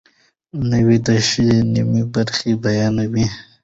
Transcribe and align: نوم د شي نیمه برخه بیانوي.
نوم 0.69 0.89
د 1.05 1.07
شي 1.27 1.45
نیمه 1.73 2.03
برخه 2.13 2.49
بیانوي. 2.63 3.25